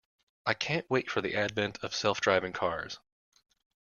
[0.47, 2.97] I can't wait for the advent of self driving cars.